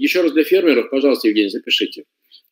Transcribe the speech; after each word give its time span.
Еще 0.00 0.22
раз 0.22 0.32
для 0.32 0.44
фермеров, 0.44 0.90
пожалуйста, 0.90 1.28
Евгений, 1.28 1.50
запишите. 1.50 2.04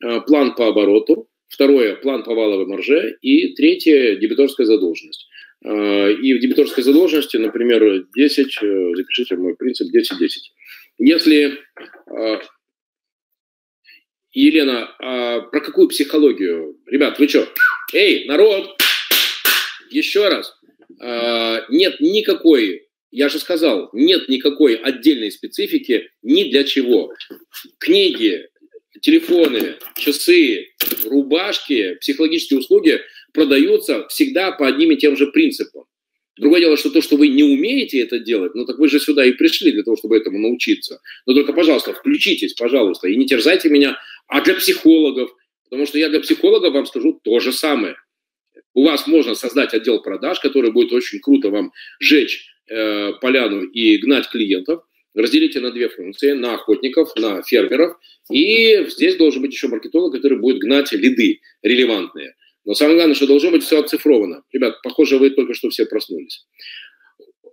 Э, 0.05 0.21
план 0.21 0.55
по 0.55 0.69
обороту, 0.69 1.29
второе– 1.49 1.97
план 2.03 2.23
по 2.23 2.35
валовой 2.35 2.67
марже, 2.67 3.17
и 3.23 3.55
третье– 3.55 4.17
дебиторская 4.21 4.67
задолженность. 4.67 5.27
Э, 5.65 6.13
и 6.13 6.35
в 6.35 6.41
дебиторской 6.41 6.85
задолженности, 6.85 7.37
например, 7.37 8.07
10, 8.15 8.59
э, 8.63 8.91
запишите 8.95 9.37
мой 9.37 9.57
принцип 9.57 9.89
10-10. 9.93 10.53
Если 10.99 11.59
Елена, 14.33 14.95
а 15.01 15.41
про 15.41 15.61
какую 15.61 15.89
психологию? 15.89 16.77
Ребят, 16.87 17.19
вы 17.19 17.29
что? 17.29 17.49
Эй, 17.93 18.27
народ! 18.27 18.77
Еще 19.91 20.29
раз. 20.29 20.58
Нет 21.01 22.01
никакой 22.01 22.89
я 23.11 23.29
же 23.29 23.39
сказал, 23.39 23.91
нет 23.93 24.29
никакой 24.29 24.75
отдельной 24.75 25.31
специфики 25.31 26.11
ни 26.23 26.51
для 26.51 26.65
чего. 26.65 27.13
Книги, 27.79 28.49
телефоны, 29.01 29.77
часы, 29.97 30.69
рубашки, 31.05 31.95
психологические 32.01 32.61
услуги 32.61 33.01
продаются 33.33 34.07
всегда 34.09 34.53
по 34.53 34.67
одним 34.67 34.93
и 34.93 34.97
тем 34.97 35.17
же 35.17 35.29
принципам. 35.29 35.85
Другое 36.37 36.61
дело, 36.61 36.77
что 36.77 36.91
то, 36.91 37.01
что 37.01 37.17
вы 37.17 37.29
не 37.29 37.43
умеете 37.43 38.01
это 38.01 38.21
делать, 38.21 38.55
ну 38.55 38.65
так 38.65 38.79
вы 38.79 38.89
же 38.89 39.01
сюда 39.01 39.25
и 39.25 39.33
пришли 39.33 39.73
для 39.73 39.83
того, 39.83 39.97
чтобы 39.97 40.17
этому 40.17 40.39
научиться. 40.39 41.01
Но 41.27 41.35
только, 41.35 41.53
пожалуйста, 41.53 41.95
включитесь, 41.95 42.55
пожалуйста, 42.55 43.09
и 43.09 43.17
не 43.17 43.27
терзайте 43.27 43.69
меня. 43.71 43.99
А 44.29 44.41
для 44.43 44.55
психологов, 44.55 45.31
потому 45.65 45.87
что 45.87 45.99
я 45.99 46.09
для 46.09 46.21
психологов 46.21 46.73
вам 46.75 46.87
скажу 46.87 47.19
то 47.25 47.41
же 47.41 47.53
самое. 47.53 47.97
У 48.79 48.85
вас 48.85 49.09
можно 49.09 49.35
создать 49.35 49.75
отдел 49.75 50.01
продаж, 50.01 50.39
который 50.39 50.71
будет 50.71 50.93
очень 50.93 51.19
круто 51.19 51.51
вам 51.51 51.73
жечь 51.99 52.47
э, 52.71 53.13
поляну 53.21 53.65
и 53.65 53.99
гнать 53.99 54.29
клиентов, 54.29 54.85
разделите 55.15 55.59
на 55.59 55.73
две 55.73 55.89
функции, 55.89 56.31
на 56.31 56.55
охотников, 56.55 57.11
на 57.17 57.43
фермеров, 57.43 57.99
и 58.31 58.87
здесь 58.89 59.17
должен 59.17 59.43
быть 59.43 59.53
еще 59.53 59.67
маркетолог, 59.67 60.15
который 60.15 60.39
будет 60.39 60.61
гнать 60.61 60.93
лиды 60.93 61.41
релевантные. 61.61 62.37
Но 62.65 62.75
самое 62.75 62.99
главное, 62.99 63.17
что 63.17 63.27
должно 63.27 63.51
быть 63.51 63.65
все 63.65 63.81
оцифровано. 63.81 64.45
Ребят, 64.53 64.81
похоже, 64.85 65.19
вы 65.19 65.31
только 65.31 65.55
что 65.55 65.71
все 65.71 65.85
проснулись. 65.85 66.47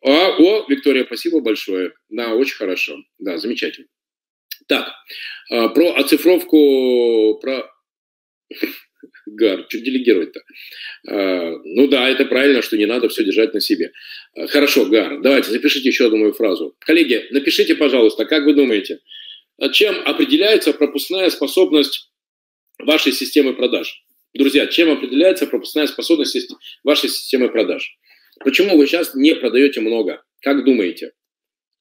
А, 0.03 0.35
о, 0.37 0.67
Виктория, 0.69 1.05
спасибо 1.05 1.39
большое. 1.39 1.93
Да, 2.07 2.35
очень 2.35 2.55
хорошо. 2.55 2.97
Да, 3.17 3.39
замечательно. 3.39 3.87
Так, 4.67 4.93
э, 5.49 5.69
про 5.69 5.95
оцифровку, 5.95 7.39
про 7.41 7.67
Гар, 9.35 9.65
что 9.69 9.79
делегировать-то? 9.79 10.41
А, 11.07 11.51
ну 11.63 11.87
да, 11.87 12.09
это 12.09 12.25
правильно, 12.25 12.61
что 12.61 12.77
не 12.77 12.85
надо 12.85 13.09
все 13.09 13.23
держать 13.23 13.53
на 13.53 13.61
себе. 13.61 13.91
А, 14.35 14.47
хорошо, 14.47 14.85
Гар, 14.85 15.21
давайте 15.21 15.51
запишите 15.51 15.89
еще 15.89 16.07
одну 16.07 16.17
мою 16.17 16.33
фразу. 16.33 16.75
Коллеги, 16.79 17.25
напишите, 17.31 17.75
пожалуйста, 17.75 18.25
как 18.25 18.45
вы 18.45 18.53
думаете, 18.53 18.99
чем 19.71 19.95
определяется 20.05 20.73
пропускная 20.73 21.29
способность 21.29 22.11
вашей 22.79 23.11
системы 23.11 23.53
продаж? 23.53 24.03
Друзья, 24.33 24.67
чем 24.67 24.91
определяется 24.91 25.47
пропускная 25.47 25.87
способность 25.87 26.51
вашей 26.83 27.09
системы 27.09 27.49
продаж? 27.49 27.97
Почему 28.43 28.77
вы 28.77 28.85
сейчас 28.85 29.15
не 29.15 29.33
продаете 29.33 29.79
много? 29.79 30.23
Как 30.41 30.65
думаете? 30.65 31.13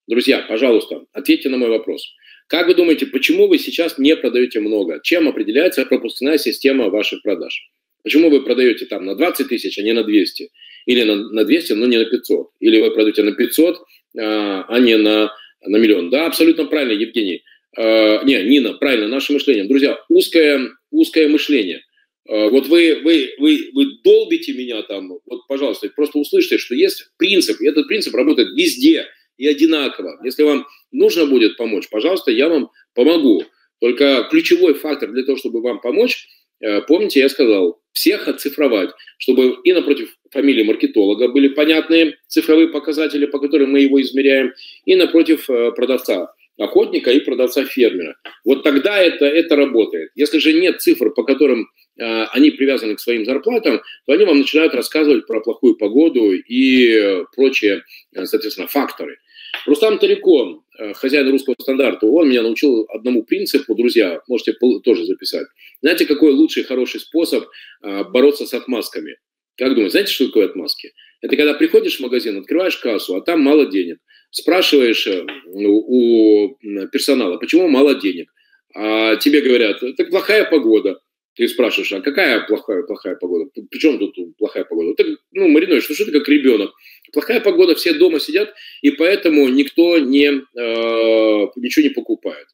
Друзья, 0.07 0.45
пожалуйста, 0.49 1.05
ответьте 1.13 1.49
на 1.49 1.57
мой 1.57 1.71
вопрос. 1.71 2.15
Как 2.47 2.67
вы 2.67 2.75
думаете, 2.75 3.07
почему 3.07 3.49
вы 3.49 3.59
сейчас 3.59 3.99
не 3.99 4.15
продаете 4.17 4.61
много? 4.61 5.01
Чем 5.03 5.29
определяется 5.29 5.85
пропускная 5.87 6.39
система 6.39 6.91
ваших 6.91 7.23
продаж? 7.23 7.71
Почему 8.03 8.29
вы 8.29 8.43
продаете 8.43 8.85
там 8.85 9.07
на 9.07 9.15
20 9.15 9.49
тысяч, 9.49 9.79
а 9.79 9.83
не 9.83 9.93
на 9.93 10.05
200? 10.05 10.51
Или 10.87 11.03
на, 11.05 11.17
на 11.17 11.45
200, 11.45 11.73
но 11.73 11.87
не 11.87 11.99
на 11.99 12.05
500? 12.05 12.49
Или 12.61 12.81
вы 12.81 12.91
продаете 12.91 13.23
на 13.23 13.33
500, 13.33 13.79
а, 14.19 14.65
а 14.69 14.79
не 14.79 14.99
на, 14.99 15.33
на 15.65 15.77
миллион? 15.79 16.11
Да, 16.11 16.27
абсолютно 16.27 16.67
правильно, 16.67 16.93
Евгений. 16.93 17.45
А, 17.77 18.23
не, 18.25 18.43
Нина, 18.43 18.75
правильно, 18.75 19.09
наше 19.09 19.33
мышление. 19.33 19.65
Друзья, 19.65 19.99
узкое, 20.11 20.69
узкое 20.91 21.29
мышление. 21.29 21.81
А, 22.29 22.51
вот 22.51 22.67
вы, 22.67 23.01
вы, 23.03 23.31
вы, 23.39 23.71
вы 23.73 23.87
долбите 24.05 24.53
меня 24.53 24.83
там, 24.83 25.09
вот, 25.09 25.47
пожалуйста, 25.49 25.89
просто 25.97 26.19
услышьте, 26.19 26.59
что 26.59 26.75
есть 26.75 27.07
принцип, 27.17 27.63
и 27.63 27.67
этот 27.67 27.89
принцип 27.89 28.15
работает 28.15 28.49
везде– 28.55 29.07
и 29.37 29.47
одинаково. 29.47 30.21
Если 30.25 30.43
вам 30.43 30.67
нужно 30.93 31.27
будет 31.27 31.57
помочь, 31.57 31.89
пожалуйста, 31.91 32.31
я 32.31 32.49
вам 32.49 32.71
помогу. 32.95 33.45
Только 33.81 34.27
ключевой 34.31 34.75
фактор 34.75 35.11
для 35.11 35.25
того, 35.25 35.37
чтобы 35.37 35.61
вам 35.61 35.81
помочь, 35.81 36.27
э, 36.61 36.81
помните, 36.83 37.21
я 37.21 37.29
сказал, 37.29 37.81
всех 37.93 38.29
оцифровать, 38.29 38.91
чтобы 39.19 39.57
и 39.65 39.73
напротив 39.73 40.17
фамилии 40.31 40.65
маркетолога 40.65 41.29
были 41.29 41.49
понятные 41.49 42.17
цифровые 42.27 42.69
показатели, 42.69 43.27
по 43.27 43.39
которым 43.39 43.73
мы 43.73 43.81
его 43.81 44.01
измеряем, 44.01 44.53
и 44.85 44.97
напротив 44.97 45.49
э, 45.49 45.73
продавца 45.73 46.35
охотника 46.59 47.11
и 47.11 47.21
продавца-фермера. 47.21 48.17
Вот 48.45 48.63
тогда 48.63 48.99
это, 48.99 49.27
это 49.27 49.57
работает. 49.57 50.11
Если 50.15 50.39
же 50.39 50.53
нет 50.53 50.81
цифр, 50.81 51.11
по 51.11 51.25
которым 51.25 51.69
они 51.97 52.51
привязаны 52.51 52.97
к 52.97 53.01
своим 53.01 53.25
зарплатам, 53.25 53.81
то 54.07 54.13
они 54.13 54.25
вам 54.25 54.39
начинают 54.39 54.75
рассказывать 54.75 55.27
про 55.27 55.41
плохую 55.41 55.77
погоду 55.77 56.33
и 56.33 57.25
прочие, 57.35 57.85
соответственно, 58.13 58.67
факторы. 58.67 59.19
Рустам 59.67 59.99
Тарикон, 59.99 60.63
э, 60.79 60.93
хозяин 60.95 61.31
русского 61.31 61.55
стандарта, 61.59 62.07
он 62.07 62.29
меня 62.29 62.43
научил 62.43 62.87
одному 62.93 63.23
принципу, 63.23 63.75
друзья, 63.75 64.21
можете 64.27 64.55
тоже 64.83 65.05
записать. 65.05 65.47
Знаете, 65.81 66.07
какой 66.07 66.33
лучший, 66.33 66.65
хороший 66.65 67.01
способ 67.01 67.45
бороться 67.81 68.47
с 68.47 68.55
отмазками? 68.55 69.17
Как 69.57 69.71
думаете, 69.71 69.91
знаете, 69.93 70.13
что 70.13 70.27
такое 70.27 70.47
отмазки? 70.47 70.93
Это 71.21 71.37
когда 71.37 71.55
приходишь 71.55 71.99
в 71.99 72.01
магазин, 72.01 72.39
открываешь 72.39 72.77
кассу, 72.77 73.17
а 73.17 73.23
там 73.23 73.41
мало 73.41 73.67
денег. 73.67 73.99
Спрашиваешь 74.31 75.07
э, 75.07 75.25
у 75.55 76.57
персонала, 76.93 77.39
почему 77.39 77.69
мало 77.69 77.95
денег? 77.95 78.31
А 78.75 79.17
тебе 79.17 79.41
говорят, 79.41 79.83
это 79.83 80.05
плохая 80.07 80.45
погода. 80.45 80.99
Ты 81.37 81.49
спрашиваешь, 81.49 81.93
а 81.93 82.01
какая 82.01 82.47
плохая, 82.47 82.83
плохая 82.85 83.17
погода? 83.17 83.51
Причем 83.71 83.99
тут 83.99 84.15
плохая 84.37 84.65
погода? 84.65 84.95
Ты, 84.95 85.17
ну, 85.33 85.49
Маринович, 85.49 85.89
ну 85.89 85.95
что 85.95 86.05
ты 86.05 86.13
как 86.13 86.29
ребенок? 86.29 86.71
Плохая 87.13 87.41
погода, 87.41 87.75
все 87.75 87.93
дома 87.93 88.21
сидят, 88.21 88.55
и 88.83 88.91
поэтому 88.91 89.49
никто 89.49 89.99
не, 89.99 90.27
э, 90.27 91.47
ничего 91.57 91.83
не 91.83 91.91
покупает. 91.91 92.47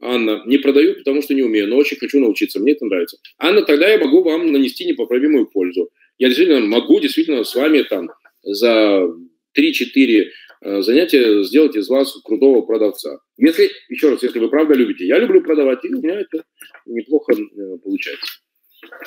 Анна, 0.00 0.42
не 0.46 0.58
продаю, 0.58 0.94
потому 0.94 1.22
что 1.22 1.34
не 1.34 1.42
умею, 1.42 1.68
но 1.68 1.76
очень 1.76 1.96
хочу 1.96 2.18
научиться, 2.20 2.58
мне 2.58 2.72
это 2.72 2.86
нравится. 2.86 3.18
Анна, 3.38 3.62
тогда 3.62 3.88
я 3.88 3.98
могу 3.98 4.22
вам 4.22 4.50
нанести 4.50 4.84
непоправимую 4.84 5.46
пользу. 5.46 5.90
Я 6.18 6.28
действительно 6.28 6.60
могу 6.60 7.00
действительно 7.00 7.44
с 7.44 7.54
вами 7.54 7.82
там 7.82 8.10
за 8.42 9.06
3-4 9.56 10.24
э, 10.62 10.82
занятия 10.82 11.42
сделать 11.44 11.76
из 11.76 11.88
вас 11.88 12.14
крутого 12.24 12.62
продавца. 12.62 13.18
Если, 13.36 13.70
еще 13.88 14.10
раз, 14.10 14.22
если 14.22 14.38
вы 14.38 14.48
правда 14.48 14.74
любите, 14.74 15.06
я 15.06 15.18
люблю 15.18 15.42
продавать, 15.42 15.84
и 15.84 15.92
у 15.92 16.00
меня 16.00 16.20
это 16.20 16.44
неплохо 16.86 17.32
э, 17.32 17.78
получается. 17.82 18.40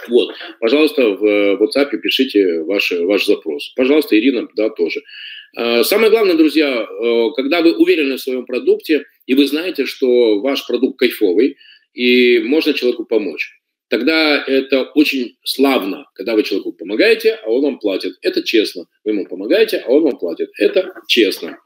Вот, 0.08 0.34
пожалуйста, 0.60 1.10
в 1.10 1.26
э, 1.26 1.58
WhatsApp 1.58 1.98
пишите 1.98 2.62
ваш, 2.64 2.92
ваш 2.92 3.26
запрос. 3.26 3.74
Пожалуйста, 3.76 4.18
Ирина, 4.18 4.48
да, 4.56 4.70
тоже. 4.70 5.02
Самое 5.84 6.10
главное, 6.10 6.36
друзья, 6.36 6.86
когда 7.38 7.62
вы 7.62 7.78
уверены 7.78 8.18
в 8.18 8.22
своем 8.22 8.46
продукте, 8.46 9.06
и 9.26 9.36
вы 9.36 9.48
знаете, 9.48 9.86
что 9.86 10.42
ваш 10.42 10.68
продукт 10.68 11.00
кайфовый, 11.00 11.56
и 11.94 12.40
можно 12.40 12.74
человеку 12.74 13.06
помочь 13.06 13.54
тогда 13.90 14.44
это 14.46 14.84
очень 14.84 15.38
славно, 15.44 16.06
когда 16.14 16.36
вы 16.36 16.44
человеку 16.44 16.74
помогаете, 16.74 17.40
а 17.44 17.50
он 17.50 17.64
вам 17.64 17.80
платит. 17.80 18.14
Это 18.22 18.44
честно. 18.44 18.86
Вы 19.04 19.12
ему 19.12 19.26
помогаете, 19.26 19.84
а 19.86 19.92
он 19.92 20.04
вам 20.04 20.18
платит. 20.18 20.50
Это 20.58 20.94
честно. 21.08 21.58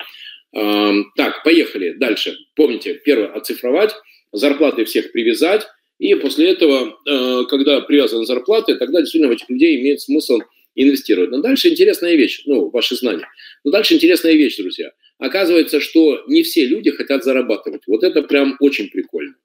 Так, 0.52 1.44
поехали 1.44 1.92
дальше. 1.92 2.38
Помните, 2.56 3.00
первое, 3.06 3.28
оцифровать, 3.28 3.96
зарплаты 4.32 4.86
всех 4.86 5.12
привязать, 5.12 5.68
и 6.00 6.16
после 6.16 6.50
этого, 6.52 6.98
э, 7.06 7.44
когда 7.50 7.82
привязаны 7.82 8.26
зарплаты, 8.26 8.76
тогда 8.76 9.02
действительно 9.02 9.32
в 9.32 9.36
этих 9.36 9.50
людей 9.50 9.80
имеет 9.82 10.00
смысл 10.00 10.40
инвестировать. 10.74 11.30
Но 11.30 11.42
дальше 11.42 11.70
интересная 11.70 12.16
вещь, 12.16 12.44
ну, 12.46 12.70
ваши 12.70 12.96
знания. 12.96 13.28
Но 13.66 13.72
дальше 13.72 13.96
интересная 13.96 14.34
вещь, 14.34 14.58
друзья. 14.58 14.92
Оказывается, 15.18 15.82
что 15.82 16.24
не 16.28 16.44
все 16.44 16.66
люди 16.66 16.90
хотят 16.92 17.26
зарабатывать. 17.26 17.82
Вот 17.86 18.04
это 18.04 18.24
прям 18.24 18.56
очень 18.62 18.90
прикольно. 18.90 19.36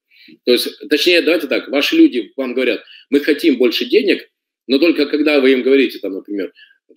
То 0.44 0.52
есть, 0.52 0.68
точнее, 0.88 1.22
давайте 1.22 1.46
так, 1.46 1.68
ваши 1.68 1.96
люди 1.96 2.32
вам 2.36 2.54
говорят, 2.54 2.82
мы 3.10 3.20
хотим 3.20 3.56
больше 3.56 3.84
денег, 3.84 4.28
но 4.66 4.78
только 4.78 5.06
когда 5.06 5.40
вы 5.40 5.52
им 5.52 5.62
говорите, 5.62 5.98
там, 5.98 6.14
например, 6.14 6.52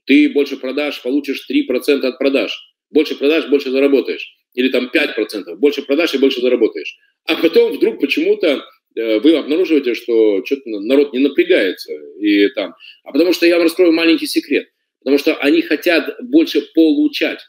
ты 0.05 0.29
больше 0.29 0.57
продаж, 0.57 1.01
получишь 1.01 1.45
3% 1.49 2.05
от 2.05 2.17
продаж, 2.17 2.51
больше 2.89 3.15
продаж, 3.15 3.49
больше 3.49 3.71
заработаешь. 3.71 4.33
Или 4.53 4.69
там 4.69 4.89
5%, 4.93 5.55
больше 5.57 5.83
продаж 5.83 6.15
и 6.15 6.17
больше 6.17 6.41
заработаешь. 6.41 6.97
А 7.25 7.35
потом 7.35 7.73
вдруг 7.73 7.99
почему-то 7.99 8.63
э, 8.95 9.19
вы 9.19 9.35
обнаруживаете, 9.35 9.93
что 9.93 10.43
что-то 10.45 10.63
народ 10.65 11.13
не 11.13 11.19
напрягается. 11.19 11.93
И 12.19 12.47
там. 12.49 12.73
А 13.03 13.11
потому 13.11 13.33
что 13.33 13.45
я 13.45 13.55
вам 13.55 13.63
раскрою 13.63 13.91
маленький 13.91 14.25
секрет. 14.25 14.69
Потому 14.99 15.19
что 15.19 15.35
они 15.35 15.61
хотят 15.61 16.15
больше 16.23 16.61
получать, 16.73 17.39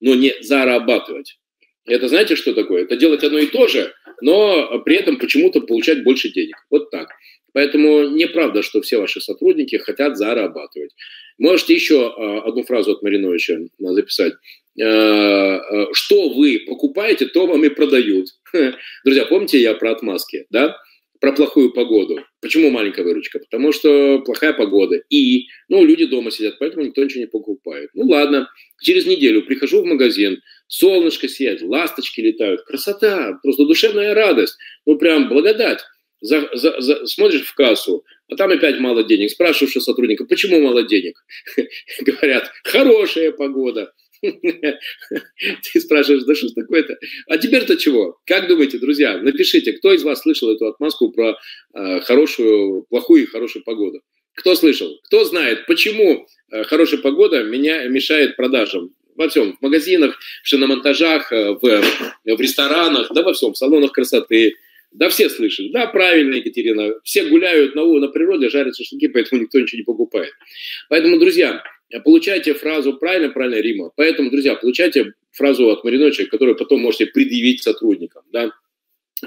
но 0.00 0.14
не 0.14 0.32
зарабатывать. 0.40 1.38
Это 1.86 2.08
знаете, 2.08 2.36
что 2.36 2.54
такое? 2.54 2.82
Это 2.82 2.96
делать 2.96 3.22
одно 3.24 3.38
и 3.38 3.46
то 3.46 3.68
же, 3.68 3.92
но 4.20 4.80
при 4.80 4.96
этом 4.96 5.18
почему-то 5.18 5.60
получать 5.60 6.02
больше 6.02 6.30
денег. 6.30 6.56
Вот 6.70 6.90
так. 6.90 7.08
Поэтому 7.52 8.08
неправда, 8.08 8.62
что 8.62 8.80
все 8.80 8.98
ваши 8.98 9.20
сотрудники 9.20 9.76
хотят 9.76 10.16
зарабатывать. 10.16 10.90
Можете 11.38 11.74
еще 11.74 12.08
а, 12.08 12.40
одну 12.48 12.64
фразу 12.64 12.92
от 12.92 13.02
Мариновича 13.02 13.58
записать. 13.78 14.34
что 14.76 16.28
вы 16.30 16.64
покупаете, 16.66 17.26
то 17.26 17.46
вам 17.46 17.64
и 17.64 17.68
продают. 17.68 18.28
Друзья, 19.04 19.24
помните 19.26 19.60
я 19.60 19.74
про 19.74 19.92
отмазки, 19.92 20.46
да? 20.50 20.76
Про 21.24 21.32
плохую 21.32 21.72
погоду. 21.72 22.22
Почему 22.42 22.68
маленькая 22.68 23.02
выручка? 23.02 23.38
Потому 23.38 23.72
что 23.72 24.18
плохая 24.26 24.52
погода. 24.52 24.96
И, 25.08 25.46
ну, 25.70 25.82
люди 25.82 26.04
дома 26.04 26.30
сидят, 26.30 26.58
поэтому 26.58 26.84
никто 26.84 27.02
ничего 27.02 27.20
не 27.20 27.26
покупает. 27.26 27.88
Ну, 27.94 28.06
ладно. 28.06 28.50
Через 28.82 29.06
неделю 29.06 29.40
прихожу 29.40 29.80
в 29.80 29.86
магазин, 29.86 30.42
солнышко 30.66 31.26
сияет, 31.26 31.62
ласточки 31.62 32.20
летают. 32.20 32.64
Красота, 32.64 33.38
просто 33.42 33.64
душевная 33.64 34.12
радость. 34.12 34.58
Ну, 34.84 34.98
прям 34.98 35.30
благодать. 35.30 35.80
За, 36.20 36.46
за, 36.52 36.78
за, 36.82 37.06
смотришь 37.06 37.46
в 37.46 37.54
кассу, 37.54 38.04
а 38.28 38.36
там 38.36 38.50
опять 38.50 38.78
мало 38.78 39.02
денег. 39.02 39.30
Спрашиваешь 39.30 39.76
у 39.76 39.80
сотрудника, 39.80 40.26
почему 40.26 40.60
мало 40.60 40.82
денег? 40.82 41.16
Говорят, 42.02 42.50
хорошая 42.64 43.32
погода. 43.32 43.94
Ты 44.22 45.80
спрашиваешь, 45.80 46.24
да 46.24 46.34
что 46.34 46.48
ж 46.48 46.52
такое-то? 46.52 46.96
А 47.26 47.38
теперь-то 47.38 47.76
чего? 47.76 48.18
Как 48.26 48.48
думаете, 48.48 48.78
друзья? 48.78 49.18
Напишите, 49.18 49.72
кто 49.72 49.92
из 49.92 50.02
вас 50.02 50.22
слышал 50.22 50.50
эту 50.50 50.66
отмазку 50.66 51.10
про 51.10 51.36
э, 51.74 52.00
хорошую, 52.00 52.86
плохую 52.88 53.24
и 53.24 53.26
хорошую 53.26 53.64
погоду? 53.64 54.00
Кто 54.34 54.54
слышал? 54.54 54.98
Кто 55.04 55.24
знает, 55.24 55.66
почему 55.66 56.26
э, 56.50 56.64
хорошая 56.64 57.00
погода 57.00 57.42
меня 57.42 57.86
мешает 57.88 58.36
продажам? 58.36 58.94
Во 59.16 59.28
всем, 59.28 59.56
в 59.56 59.62
магазинах, 59.62 60.18
в 60.42 60.48
шиномонтажах, 60.48 61.32
э, 61.32 61.52
в, 61.52 61.60
в 61.60 62.40
ресторанах, 62.40 63.12
да 63.14 63.22
во 63.22 63.32
всем, 63.32 63.52
в 63.52 63.58
салонах 63.58 63.92
красоты, 63.92 64.54
да 64.94 65.08
все 65.08 65.28
слышали. 65.28 65.70
Да, 65.70 65.86
правильно, 65.88 66.36
Екатерина. 66.36 66.94
Все 67.02 67.24
гуляют 67.24 67.74
на, 67.74 67.84
на 67.84 68.08
природе, 68.08 68.48
жарят 68.48 68.76
шашлыки, 68.76 69.08
поэтому 69.08 69.42
никто 69.42 69.60
ничего 69.60 69.78
не 69.78 69.84
покупает. 69.84 70.32
Поэтому, 70.88 71.18
друзья, 71.18 71.62
получайте 72.00 72.54
фразу 72.54 72.96
правильно, 72.96 73.30
правильно, 73.30 73.60
Рима. 73.60 73.90
Поэтому, 73.96 74.30
друзья, 74.30 74.54
получайте 74.54 75.12
фразу 75.32 75.68
от 75.68 75.84
Мариночек, 75.84 76.30
которую 76.30 76.56
потом 76.56 76.80
можете 76.80 77.06
предъявить 77.06 77.62
сотрудникам. 77.62 78.22
Да? 78.32 78.50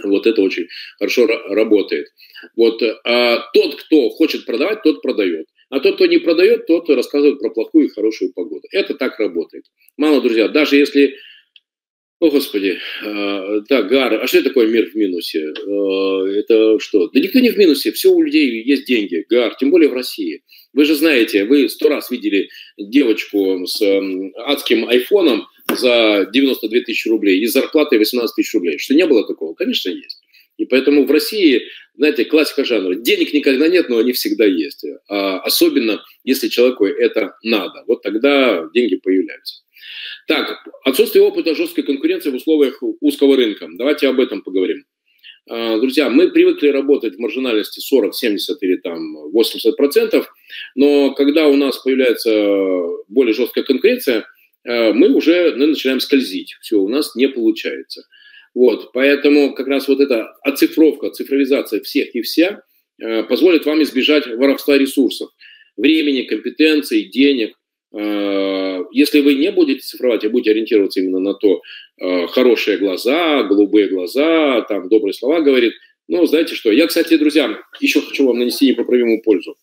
Вот 0.03 0.27
это 0.27 0.41
очень 0.41 0.67
хорошо 0.99 1.27
работает. 1.27 2.07
Вот 2.55 2.81
а 2.81 3.39
тот, 3.53 3.75
кто 3.75 4.09
хочет 4.09 4.45
продавать, 4.45 4.83
тот 4.83 5.01
продает. 5.01 5.47
А 5.69 5.79
тот, 5.79 5.95
кто 5.95 6.05
не 6.05 6.17
продает, 6.17 6.65
тот 6.67 6.89
рассказывает 6.89 7.39
про 7.39 7.49
плохую 7.49 7.87
и 7.87 7.89
хорошую 7.89 8.31
погоду. 8.33 8.67
Это 8.71 8.93
так 8.93 9.19
работает. 9.19 9.65
Мало, 9.97 10.21
друзья, 10.21 10.47
даже 10.47 10.77
если 10.77 11.17
о, 12.19 12.31
Господи. 12.31 12.79
А, 13.03 13.61
так, 13.69 13.89
Гар, 13.89 14.15
а 14.15 14.27
что 14.27 14.41
такое 14.41 14.67
мир 14.67 14.89
в 14.89 14.95
минусе? 14.95 15.53
А, 15.53 16.25
это 16.27 16.79
что? 16.79 17.09
Да 17.09 17.19
никто 17.19 17.39
не 17.39 17.51
в 17.51 17.57
минусе, 17.57 17.91
все 17.91 18.11
у 18.11 18.21
людей 18.21 18.63
есть 18.63 18.85
деньги, 18.85 19.23
Гар, 19.29 19.55
тем 19.59 19.69
более 19.69 19.89
в 19.89 19.93
России. 19.93 20.41
Вы 20.73 20.85
же 20.85 20.95
знаете, 20.95 21.45
вы 21.45 21.69
сто 21.69 21.89
раз 21.89 22.09
видели 22.09 22.49
девочку 22.77 23.65
с 23.67 23.81
адским 24.45 24.87
айфоном 24.87 25.47
за 25.71 26.27
92 26.31 26.81
тысячи 26.81 27.07
рублей 27.07 27.39
и 27.39 27.45
зарплатой 27.45 27.99
18 27.99 28.35
тысяч 28.35 28.53
рублей. 28.53 28.77
Что 28.79 28.95
не 28.95 29.05
было 29.05 29.25
такого? 29.25 29.53
Конечно, 29.53 29.89
есть. 29.89 30.21
И 30.57 30.65
поэтому 30.65 31.05
в 31.05 31.11
России, 31.11 31.61
знаете, 31.95 32.25
классика 32.25 32.65
жанра. 32.65 32.95
Денег 32.95 33.31
никогда 33.33 33.67
нет, 33.67 33.89
но 33.89 33.99
они 33.99 34.11
всегда 34.13 34.45
есть. 34.45 34.83
А 35.07 35.39
особенно, 35.41 36.03
если 36.23 36.47
человеку 36.47 36.85
это 36.85 37.35
надо. 37.43 37.83
Вот 37.85 38.01
тогда 38.01 38.67
деньги 38.73 38.95
появляются. 38.95 39.63
Так, 40.27 40.63
отсутствие 40.83 41.23
опыта 41.23 41.55
жесткой 41.55 41.83
конкуренции 41.83 42.31
в 42.31 42.35
условиях 42.35 42.81
узкого 43.01 43.35
рынка. 43.35 43.67
Давайте 43.77 44.07
об 44.07 44.19
этом 44.19 44.41
поговорим. 44.41 44.83
А, 45.49 45.79
друзья, 45.79 46.09
мы 46.09 46.29
привыкли 46.29 46.67
работать 46.67 47.15
в 47.15 47.19
маржинальности 47.19 47.79
40, 47.79 48.13
70 48.13 48.63
или 48.63 48.75
там 48.77 49.31
80 49.31 49.75
процентов, 49.77 50.27
но 50.75 51.13
когда 51.13 51.47
у 51.47 51.55
нас 51.55 51.77
появляется 51.77 52.31
более 53.07 53.33
жесткая 53.33 53.63
конкуренция, 53.63 54.25
а, 54.67 54.91
мы 54.91 55.13
уже 55.13 55.55
ну, 55.55 55.67
начинаем 55.67 55.99
скользить. 56.01 56.55
Все, 56.61 56.77
у 56.77 56.89
нас 56.89 57.15
не 57.15 57.29
получается. 57.29 58.03
Вот, 58.53 58.91
поэтому 58.91 59.53
как 59.53 59.67
раз 59.67 59.87
вот 59.87 60.01
эта 60.01 60.33
оцифровка, 60.41 61.11
цифровизация 61.11 61.79
всех 61.81 62.13
и 62.15 62.21
вся 62.21 62.61
а, 63.01 63.23
позволит 63.23 63.65
вам 63.65 63.81
избежать 63.83 64.27
воровства 64.27 64.77
ресурсов, 64.77 65.29
времени, 65.77 66.23
компетенций, 66.23 67.05
денег, 67.05 67.57
если 68.91 69.21
вы 69.21 69.33
не 69.35 69.51
будете 69.51 69.79
цифровать, 69.79 70.23
а 70.23 70.29
будете 70.29 70.51
ориентироваться 70.51 70.99
именно 70.99 71.19
на 71.19 71.33
то, 71.33 71.61
э, 71.99 72.27
хорошие 72.27 72.77
глаза, 72.77 73.43
голубые 73.43 73.87
глаза, 73.87 74.61
там 74.61 74.87
добрые 74.87 75.13
слова 75.13 75.41
говорит, 75.41 75.73
ну, 76.07 76.25
знаете 76.25 76.55
что, 76.55 76.71
я, 76.71 76.87
кстати, 76.87 77.17
друзья, 77.17 77.59
еще 77.79 78.01
хочу 78.01 78.27
вам 78.27 78.39
нанести 78.39 78.67
непоправимую 78.67 79.21
пользу. 79.21 79.55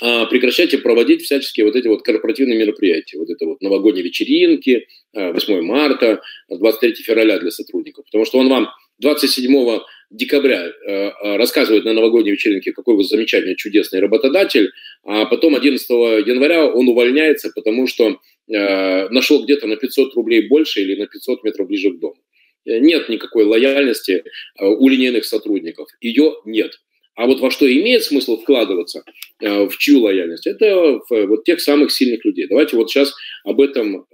А, 0.00 0.26
прекращайте 0.26 0.78
проводить 0.78 1.22
всяческие 1.22 1.66
вот 1.66 1.76
эти 1.76 1.86
вот 1.86 2.02
корпоративные 2.02 2.58
мероприятия, 2.58 3.18
вот 3.18 3.30
это 3.30 3.46
вот 3.46 3.60
новогодние 3.62 4.04
вечеринки, 4.04 4.86
8 5.12 5.54
э, 5.54 5.62
марта, 5.62 6.20
23 6.50 6.94
февраля 7.02 7.38
для 7.38 7.50
сотрудников, 7.50 8.04
потому 8.04 8.24
что 8.24 8.38
он 8.38 8.48
вам 8.48 8.68
27 8.98 9.80
декабря 10.14 10.66
э, 10.66 10.72
э, 10.86 11.36
рассказывает 11.36 11.84
на 11.84 11.92
новогодней 11.92 12.32
вечеринке, 12.32 12.72
какой 12.72 12.96
вы 12.96 13.04
замечательный, 13.04 13.56
чудесный 13.56 14.00
работодатель, 14.00 14.70
а 15.04 15.26
потом 15.26 15.56
11 15.56 15.88
января 16.26 16.66
он 16.66 16.88
увольняется, 16.88 17.50
потому 17.54 17.86
что 17.86 18.20
э, 18.48 19.08
нашел 19.08 19.44
где-то 19.44 19.66
на 19.66 19.76
500 19.76 20.14
рублей 20.14 20.48
больше 20.48 20.80
или 20.80 20.94
на 20.94 21.06
500 21.06 21.44
метров 21.44 21.66
ближе 21.66 21.90
к 21.90 21.98
дому. 21.98 22.16
Нет 22.64 23.10
никакой 23.10 23.44
лояльности 23.44 24.24
у 24.58 24.88
линейных 24.88 25.26
сотрудников. 25.26 25.86
Ее 26.00 26.32
нет. 26.46 26.80
А 27.16 27.26
вот 27.26 27.40
во 27.40 27.50
что 27.50 27.70
имеет 27.70 28.02
смысл 28.02 28.40
вкладываться, 28.40 29.04
в 29.40 29.70
чью 29.78 30.00
лояльность, 30.00 30.46
это 30.46 31.00
в 31.08 31.26
вот 31.26 31.44
тех 31.44 31.60
самых 31.60 31.92
сильных 31.92 32.24
людей. 32.24 32.48
Давайте 32.48 32.76
вот 32.76 32.90
сейчас 32.90 33.14
об 33.44 33.60
этом 33.60 34.06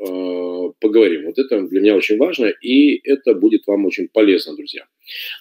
поговорим. 0.80 1.26
Вот 1.26 1.38
это 1.38 1.62
для 1.62 1.80
меня 1.80 1.96
очень 1.96 2.18
важно, 2.18 2.46
и 2.46 3.00
это 3.08 3.34
будет 3.34 3.66
вам 3.66 3.86
очень 3.86 4.08
полезно, 4.08 4.54
друзья. 4.54 4.84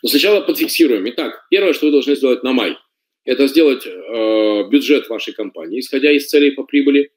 Но 0.02 0.10
сначала 0.10 0.42
подфиксируем. 0.42 1.08
Итак, 1.10 1.46
первое, 1.50 1.74
что 1.74 1.88
вы 1.88 1.92
должны 1.92 2.16
сделать 2.16 2.44
на 2.44 2.54
май, 2.54 2.76
это 3.26 3.48
сделать 3.48 3.86
э, 3.86 4.70
бюджет 4.70 5.10
вашей 5.10 5.34
компании, 5.34 5.80
исходя 5.80 6.12
из 6.12 6.28
целей 6.28 6.52
по 6.52 6.64
прибыли. 6.64 7.12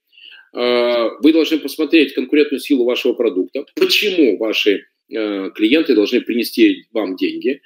Э, 0.54 1.08
вы 1.22 1.32
должны 1.32 1.58
посмотреть 1.58 2.14
конкурентную 2.14 2.60
силу 2.60 2.84
вашего 2.84 3.14
продукта, 3.14 3.64
почему 3.76 4.36
ваши 4.36 4.84
э, 5.10 5.50
клиенты 5.54 5.94
должны 5.94 6.20
принести 6.20 6.84
вам 6.92 7.16
деньги. 7.16 7.62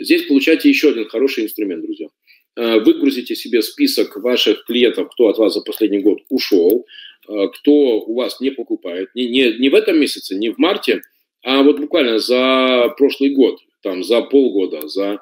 Здесь 0.00 0.26
получаете 0.26 0.68
еще 0.68 0.90
один 0.90 1.08
хороший 1.08 1.44
инструмент, 1.44 1.82
друзья. 1.82 2.08
Э, 2.56 2.78
выгрузите 2.80 3.34
себе 3.34 3.62
список 3.62 4.16
ваших 4.16 4.64
клиентов, 4.64 5.10
кто 5.12 5.28
от 5.28 5.38
вас 5.38 5.54
за 5.54 5.60
последний 5.60 6.00
год 6.00 6.18
ушел, 6.28 6.86
э, 7.28 7.48
кто 7.54 7.72
у 8.00 8.14
вас 8.14 8.40
не 8.40 8.50
покупает, 8.50 9.10
не, 9.14 9.26
не, 9.26 9.58
не 9.58 9.68
в 9.68 9.74
этом 9.74 9.98
месяце, 9.98 10.36
не 10.36 10.50
в 10.50 10.58
марте, 10.58 11.02
а 11.42 11.62
вот 11.62 11.80
буквально 11.80 12.18
за 12.18 12.94
прошлый 12.96 13.30
год, 13.30 13.60
там 13.82 14.02
за 14.02 14.22
полгода, 14.22 14.88
за, 14.88 15.20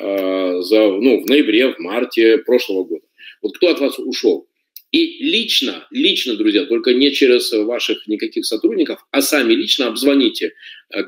э, 0.00 0.60
за 0.62 0.88
ну, 0.88 1.22
в 1.22 1.26
ноябре, 1.26 1.74
в 1.74 1.78
марте 1.78 2.38
прошлого 2.38 2.84
года. 2.84 3.04
Вот 3.42 3.56
кто 3.56 3.68
от 3.68 3.80
вас 3.80 3.98
ушел? 3.98 4.48
И 4.90 5.22
лично, 5.22 5.86
лично, 5.90 6.34
друзья, 6.34 6.64
только 6.64 6.94
не 6.94 7.12
через 7.12 7.52
ваших 7.52 8.06
никаких 8.06 8.46
сотрудников, 8.46 9.04
а 9.10 9.20
сами 9.20 9.52
лично 9.52 9.88
обзвоните 9.88 10.54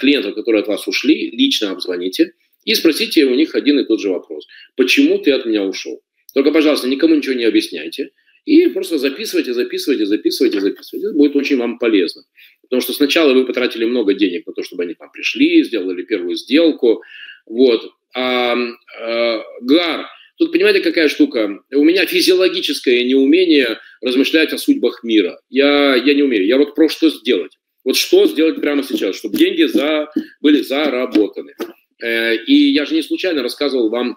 клиентов, 0.01 0.35
которые 0.35 0.61
от 0.61 0.69
вас 0.69 0.87
ушли, 0.87 1.31
лично 1.31 1.71
обзвоните– 1.71 2.33
и 2.65 2.75
спросите 2.75 3.25
у 3.25 3.35
них 3.35 3.55
один 3.55 3.79
и 3.79 3.85
тот 3.85 4.01
же 4.01 4.11
вопрос. 4.11 4.47
Почему 4.77 5.19
ты 5.19 5.33
от 5.33 5.47
меня 5.47 5.65
ушел? 5.65 6.01
Только, 6.35 6.53
пожалуйста, 6.53 6.89
никому 6.89 7.15
ничего 7.15 7.35
не 7.35 7.45
объясняйте. 7.45 8.11
И 8.45 8.67
просто 8.69 8.99
записывайте, 8.99 9.53
записывайте, 9.53 10.07
записывайте, 10.07 10.61
записывайте. 10.61 11.09
Это 11.09 11.17
будет 11.17 11.37
очень 11.37 11.57
вам 11.57 11.79
полезно. 11.79 12.23
Потому 12.63 12.81
что 12.81 12.93
сначала 12.93 13.33
вы 13.33 13.45
потратили 13.45 13.85
много 13.85 14.15
денег 14.15 14.47
на 14.47 14.53
то, 14.53 14.63
чтобы 14.63 14.85
они 14.85 14.95
там 14.95 15.11
пришли, 15.11 15.63
сделали 15.65 16.03
первую 16.03 16.37
сделку. 16.37 17.03
Вот. 17.47 17.93
А, 18.15 18.55
а, 18.55 19.43
ГАР. 19.63 20.07
Тут 20.39 20.53
понимаете, 20.53 20.81
какая 20.81 21.09
штука? 21.09 21.59
У 21.75 21.85
меня 21.85 22.07
физиологическое 22.07 23.05
неумение 23.05 23.79
размышлять 24.01 24.53
о 24.55 24.59
судьбах 24.59 25.05
мира. 25.05 25.39
Я, 25.51 25.95
я 25.97 26.15
не 26.15 26.23
умею. 26.23 26.47
Я 26.47 26.57
вот 26.57 26.75
про 26.75 26.89
что 26.89 27.11
сделать. 27.11 27.59
Вот 27.85 27.97
что 27.97 28.27
сделать 28.27 28.61
прямо 28.61 28.83
сейчас, 28.83 29.17
чтобы 29.17 29.37
деньги 29.37 29.65
за, 29.65 30.11
были 30.41 30.63
заработаны. 30.63 31.55
Э, 32.03 32.37
и 32.37 32.73
я 32.73 32.85
же 32.87 32.95
не 32.95 33.03
случайно 33.03 33.43
рассказывал 33.43 33.91
вам 33.91 34.17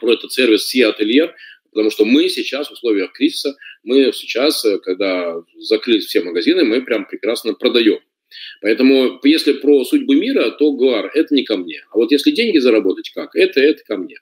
про 0.00 0.14
этот 0.14 0.32
сервис 0.32 0.74
Atelier, 0.74 1.30
потому 1.70 1.90
что 1.90 2.04
мы 2.04 2.28
сейчас 2.28 2.68
в 2.68 2.72
условиях 2.72 3.12
кризиса, 3.12 3.56
мы 3.82 4.12
сейчас, 4.12 4.64
э, 4.64 4.78
когда 4.78 5.36
закрылись 5.58 6.06
все 6.06 6.22
магазины, 6.22 6.64
мы 6.64 6.82
прям 6.82 7.06
прекрасно 7.06 7.54
продаем. 7.54 8.00
Поэтому, 8.62 9.20
если 9.24 9.52
про 9.52 9.84
судьбы 9.84 10.16
мира, 10.16 10.50
то 10.50 10.72
ГУАР– 10.72 11.10
это 11.14 11.34
не 11.34 11.44
ко 11.44 11.56
мне. 11.56 11.84
А 11.90 11.96
вот 11.96 12.12
если 12.12 12.30
деньги 12.30 12.58
заработать 12.58 13.10
как, 13.10 13.34
это, 13.34 13.60
это 13.60 13.84
ко 13.84 13.96
мне. 13.96 14.16